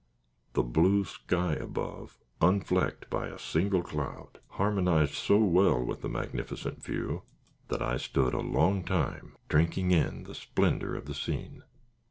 [0.53, 6.81] The blue sky above, unflecked by a single cloud, harmonized so well with the magnificent
[6.83, 7.21] view,
[7.67, 11.61] that I stood a long time, drinking in the splendor of the scene.